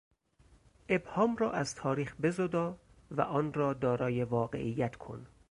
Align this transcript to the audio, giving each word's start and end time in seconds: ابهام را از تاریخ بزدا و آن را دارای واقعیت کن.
ابهام 0.89 1.35
را 1.37 1.51
از 1.51 1.75
تاریخ 1.75 2.15
بزدا 2.21 2.77
و 3.11 3.21
آن 3.21 3.53
را 3.53 3.73
دارای 3.73 4.23
واقعیت 4.23 4.95
کن. 4.95 5.27